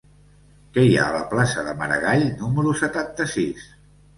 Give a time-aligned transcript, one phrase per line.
[0.77, 3.71] Què hi ha a la plaça de Maragall número setanta-sis?